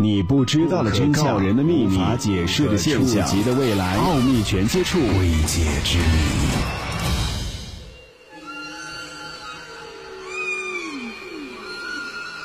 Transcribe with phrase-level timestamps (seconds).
[0.00, 6.04] 你不知道的真相，人的秘密，无法解释的现象，触及的未来，奥秘全接触，未解之谜。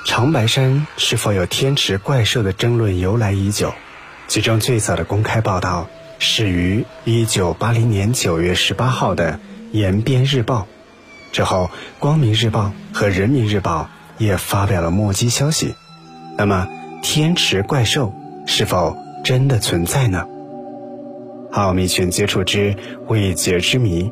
[0.05, 3.73] 长白山是否有天池怪兽的争论由来已久，
[4.27, 5.87] 其中最早的公开报道
[6.19, 9.33] 始于一九八零年九月十八号的
[9.71, 10.67] 《延边日报》，
[11.35, 13.89] 之后《光明日报》和《人民日报》
[14.23, 15.73] 也发表了目击消息。
[16.37, 16.67] 那么，
[17.01, 18.13] 天池怪兽
[18.45, 20.27] 是否真的存在呢？
[21.51, 22.75] 奥秘全接触之
[23.07, 24.11] 未解之谜，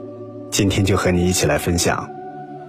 [0.50, 2.10] 今天就和你一起来分享，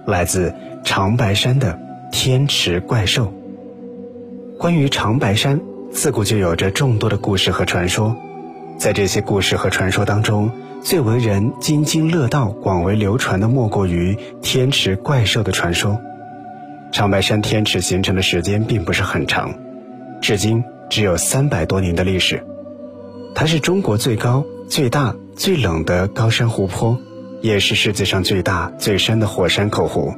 [0.05, 0.53] 来自
[0.83, 1.79] 长白山的
[2.11, 3.33] 天池怪兽。
[4.57, 5.59] 关于长白山，
[5.91, 8.15] 自古就有着众多的故事和传说，
[8.77, 10.51] 在这些故事和传说当中，
[10.83, 15.99] 最为人津津乐道、广为流传的，莫过于天池怪兽的传说。
[16.91, 19.53] 长白山天池形成的时间并不是很长。
[20.21, 22.43] 至今只有三百多年的历史，
[23.33, 26.97] 它是中国最高、最大、最冷的高山湖泊，
[27.41, 30.13] 也是世界上最大、最深的火山口湖。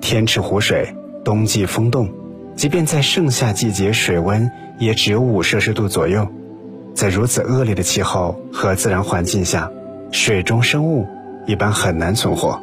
[0.00, 0.94] 天池湖水
[1.24, 2.08] 冬季封冻，
[2.54, 6.28] 即便在盛夏季节，水温也只有五摄氏度左右。
[6.94, 9.70] 在如此恶劣的气候和自然环境下，
[10.12, 11.06] 水中生物
[11.46, 12.60] 一般很难存活。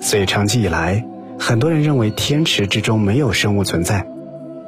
[0.00, 1.06] 所以长期以来，
[1.38, 4.06] 很多人认为天池之中没有生物存在。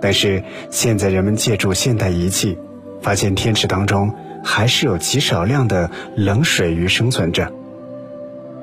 [0.00, 2.56] 但是现在人们借助现代仪器，
[3.02, 7.52] 发现天池当中还是有极少量的冷水鱼生存着。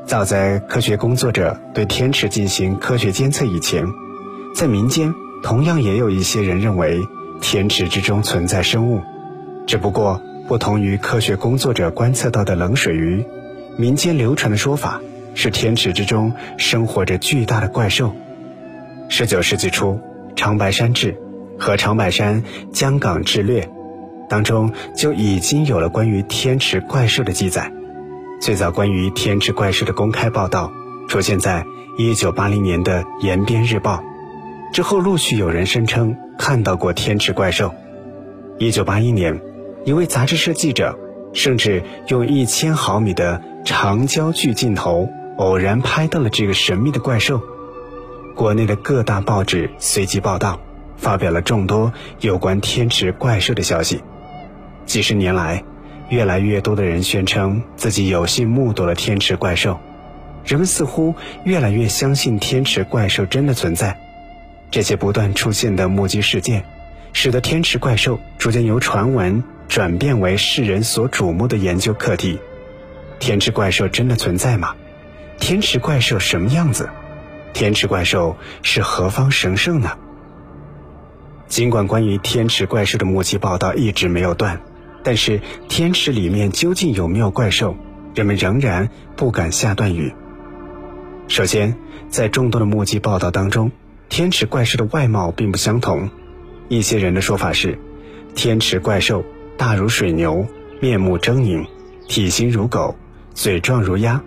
[0.06, 3.86] 早在科学工作者对天池进行科学监测以前，
[4.56, 5.13] 在民间
[5.44, 7.02] 同样也有一些人认为
[7.41, 9.02] 天池之中存在生物，
[9.66, 13.25] 只不过不同于科学工作者观测到的冷水鱼，
[13.78, 15.02] 民间流传的说法
[15.33, 18.13] 是天池之中生活着巨大的怪兽。
[19.09, 20.00] 十九世纪初，
[20.36, 21.25] 长白山志。
[21.59, 23.70] 和长白山江港志略
[24.28, 27.72] 当中就已经有了关于天池怪兽的记载。
[28.42, 30.72] 最早关于天池怪兽的公开报道
[31.07, 31.66] 出现在
[31.97, 33.97] 1980年的《延边日报》，
[34.74, 37.74] 之后陆续有人声称看到过天池怪兽。
[38.59, 39.41] 1981年，
[39.85, 40.97] 一位杂志社记者
[41.34, 47.41] 甚至用一千毫米的长焦距镜头偶然拍到了这个神秘的怪兽。
[48.35, 50.59] 国内的各大报纸随即报道。
[50.97, 54.01] 发表了众多有关天池怪兽的消息。
[54.85, 55.63] 几十年来，
[56.09, 59.79] 越来越多的人宣称自己有幸目睹了天池怪兽，
[60.45, 64.00] 人们似乎越来越相信天池怪兽真的存在。
[64.72, 66.63] 这些不断出现的目击事件，
[67.13, 72.39] 使得天池怪兽逐渐由传闻转变为世人所瞩目的研究课题。
[73.19, 74.75] 天池怪兽真的存在吗？
[75.39, 76.89] 天池怪兽什么样子？
[77.53, 79.97] 天池怪兽是何方神圣呢？
[81.47, 84.59] 尽管关于天池怪兽的目击报道一直没有断，
[85.03, 85.39] 但是
[85.69, 87.75] 天池里面究竟有没有怪兽，
[88.16, 90.13] 人们仍然不敢下断语。
[91.28, 91.75] 首先，
[92.09, 93.72] 在众多的目击报道当中，
[94.09, 96.09] 天池怪兽的外貌并不相同。
[96.67, 97.78] 一些人的说法是，
[98.34, 99.23] 天池怪兽
[99.57, 100.45] 大如水牛，
[100.79, 101.66] 面目狰狞，
[102.07, 102.95] 体型如狗，
[103.34, 104.22] 嘴状如鸭。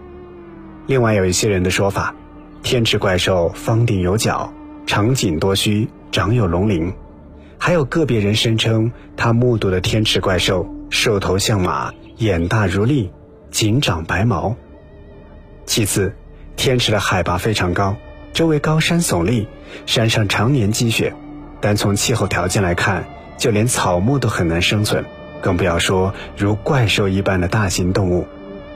[0.86, 2.14] 另外有一些人的说法，
[2.62, 4.52] 天池怪兽方顶有角，
[4.86, 6.92] 长颈多须，长有龙鳞。
[7.58, 13.10] 还有个别人声称，他目睹的天池怪兽兽头像马，眼大如粒，
[13.50, 14.56] 颈长白毛。
[15.66, 16.14] 其次，
[16.56, 17.96] 天池的海拔非常高，
[18.32, 19.46] 周围高山耸立，
[19.84, 21.12] 山上常年积雪，
[21.60, 23.04] 单从气候条件来看，
[23.36, 25.04] 就连草木都很难生存，
[25.42, 28.26] 更不要说如怪兽一般的大型动物。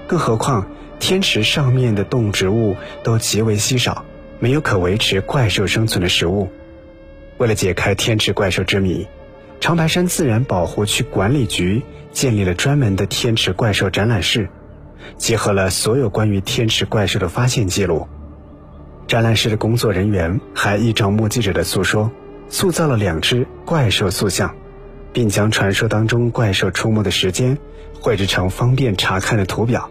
[0.06, 0.66] 更何况，
[0.98, 4.04] 天池上面的动植物都极为稀少，
[4.38, 6.50] 没有可维持怪兽生存的食物。
[7.42, 9.04] 为了解开天池怪兽之谜，
[9.58, 11.82] 长白山自然保护区管理局
[12.12, 14.48] 建立了专门的天池怪兽展览室，
[15.16, 18.06] 结合了所有关于天池怪兽的发现记录。
[19.08, 22.12] 展览室的工作人员还依照目击者的诉说，
[22.48, 24.54] 塑造了两只怪兽塑像，
[25.12, 27.58] 并将传说当中怪兽出没的时间
[28.00, 29.90] 绘制成方便查看的图表，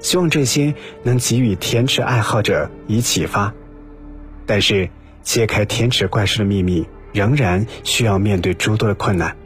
[0.00, 0.74] 希望这些
[1.04, 3.54] 能给予天池爱好者以启发。
[4.46, 4.90] 但是。
[5.22, 9.36] 揭开天池怪兽的秘密，仍然需要面对诸多的困难。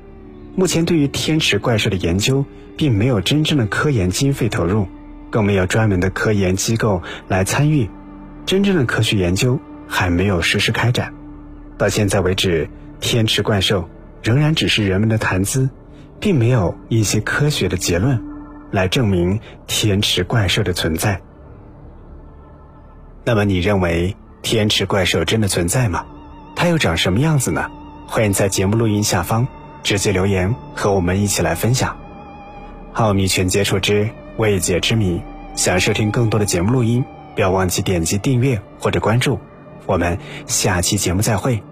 [0.55, 2.45] 目前，对于天池怪兽的研究，
[2.77, 4.87] 并没有真正的科研经费投入，
[5.31, 7.89] 更没有专门的科研机构来参与，
[8.45, 9.59] 真正的科学研究
[9.89, 11.15] 还没有实施开展。
[11.79, 12.69] 到现在为止，
[13.01, 13.89] 天池怪兽
[14.23, 15.71] 仍然只是人们的谈资，
[16.21, 18.23] 并没有一些科学的结论
[18.71, 21.21] 来证明天池怪兽的存在。
[23.25, 24.15] 那么，你认为？
[24.43, 26.05] 天池怪兽真的存在吗？
[26.55, 27.71] 它又长什么样子呢？
[28.07, 29.47] 欢迎在节目录音下方
[29.83, 31.97] 直接留言和我们一起来分享。
[32.95, 35.23] 奥秘全接触之未解之谜，
[35.55, 37.03] 想收听更多的节目录音，
[37.35, 39.39] 不要忘记点击订阅或者关注。
[39.87, 41.63] 我们下期节目再会。